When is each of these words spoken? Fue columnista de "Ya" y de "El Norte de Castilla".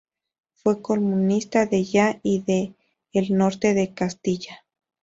Fue 0.55 0.81
columnista 0.81 1.67
de 1.67 1.83
"Ya" 1.83 2.19
y 2.23 2.41
de 2.41 2.73
"El 3.13 3.37
Norte 3.37 3.75
de 3.75 3.93
Castilla". 3.93 4.65